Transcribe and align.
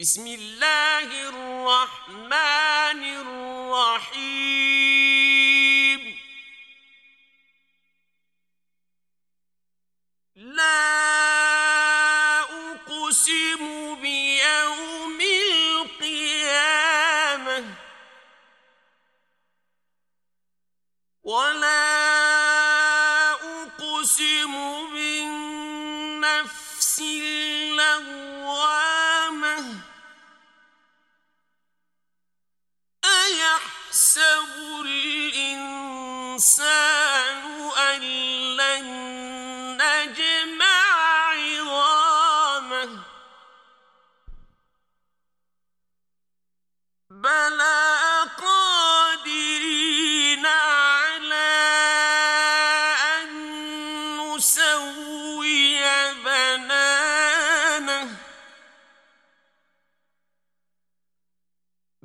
بسم 0.00 0.26
الله 0.26 1.28
الرحمن 1.28 3.02
الرحيم. 3.82 4.28
لا 10.36 10.80
أقسم 12.40 13.94
بيوم 14.02 14.87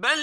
بل 0.00 0.18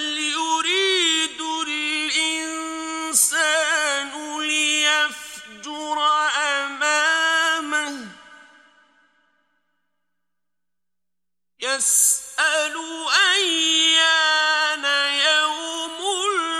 الإنسان 2.98 4.12
ليفجر 4.40 5.98
أمامه. 6.36 8.08
يسأل 11.60 12.76
يوم 15.30 15.98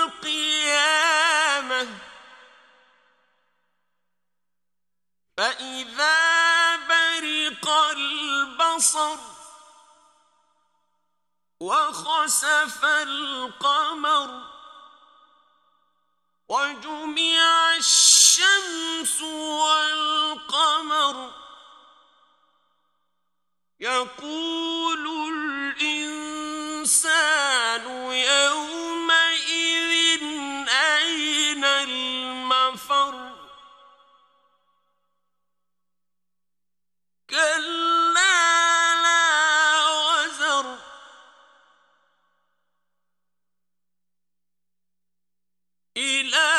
القيامة. 0.04 1.08
فإذا 5.36 6.17
البصر 8.78 9.18
وخسف 11.60 12.84
القمر 12.84 14.44
وجمع 16.48 17.76
الشمس 17.76 19.22
والقمر 19.62 21.32
يقول 23.80 24.77
إلى 45.98 46.50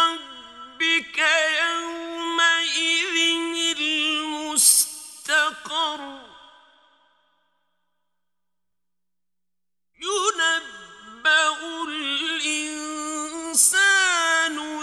ربك 0.00 1.18
يومئذ 1.62 3.16
المستقر. 4.58 5.20
ينبأ 10.00 11.58
الإنسان 11.88 12.86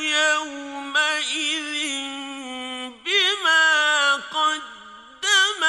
يومئذ 0.01 1.73
بما 3.05 3.65
قدم 4.15 5.61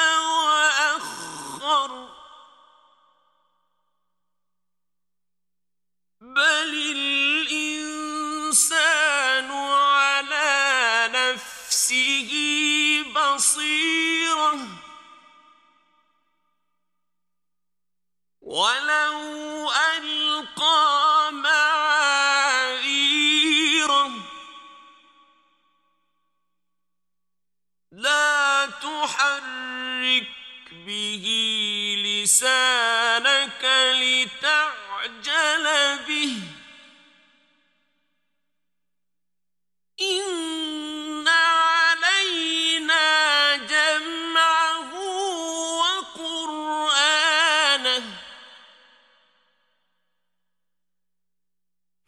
وأخر. 0.45 1.91
بل 6.21 6.56
نفسه 11.87 12.31
بصيرة. 13.15 14.59
ولو 18.41 19.71
ألقى 19.71 21.29
معاذيره 21.33 21.71
لا 27.91 28.65
تحرك 28.65 30.27
به 30.71 31.25
لسانك 32.05 33.63
لتعجل 34.01 35.65
به. 36.07 36.56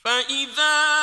فإذا 0.05 0.98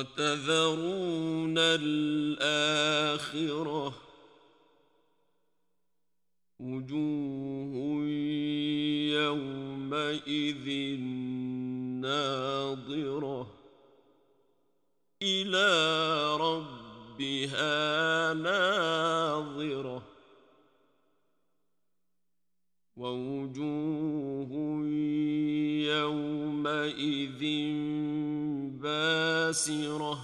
وتذرون 0.00 1.58
الآخرة 1.58 3.04
وجوه 6.60 8.04
يومئذ 9.20 10.66
ناظرة 12.00 13.46
إلى 15.22 15.68
ربها 16.36 17.74
ناظرة 18.34 20.02
ووجوه 22.96 24.50
يومئذ 25.92 27.42
باسرة 28.90 30.18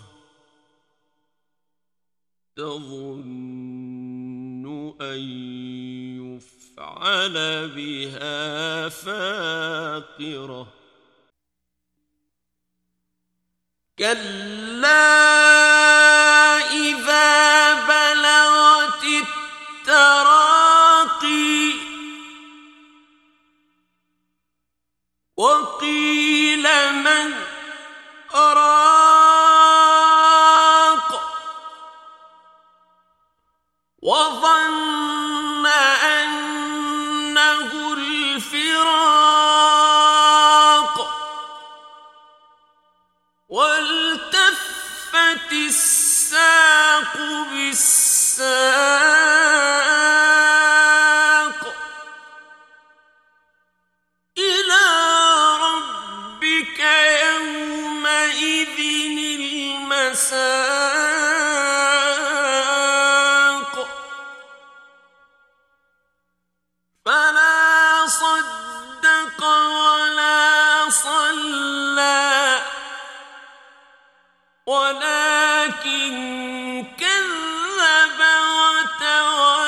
تظن 2.56 3.86
أن 5.00 5.20
يفعل 6.22 7.68
بها 7.68 8.88
فاقرة 8.88 10.72
كلا 13.98 15.65
والتفت 43.56 45.52
الساق 45.52 47.16
بالساق 47.50 48.46
ولكن 74.66 76.14
كذب 76.98 78.20
وتولى. 79.06 79.66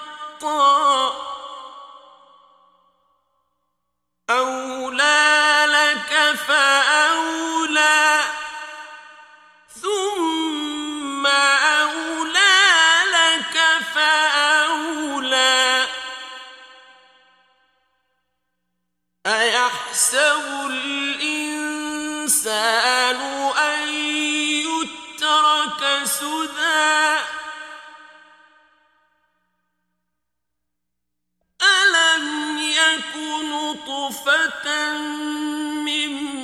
أولى 4.31 5.64
لك 5.67 6.12
فأولى 6.47 6.85
الإنسان 20.67 21.56
أن 23.56 23.88
يترك 24.69 26.05
سدى 26.05 27.17
ألم 31.62 32.58
يك 32.58 33.17
نطفة 33.44 34.93
من 35.85 36.37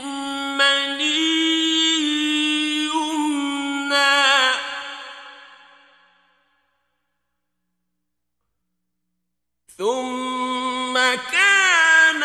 ثم 9.79 10.95
كان 11.33 12.23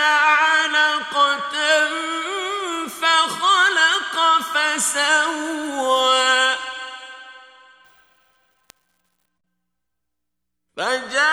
فجعل 10.78 11.27